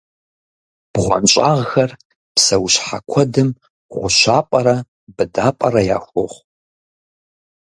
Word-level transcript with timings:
БгъуэнщӀагъхэр 0.93 1.91
псэущхьэ 2.33 2.97
куэдым 3.09 3.49
гъущапӀэрэ 3.93 4.75
быдапӀэрэ 5.15 5.81
яхуохъу. 5.95 6.39